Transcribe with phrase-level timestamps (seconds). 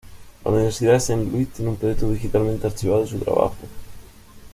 [0.43, 3.53] La Universidad de Saint Louis tiene un proyecto digitalmente archivado de su trabajo.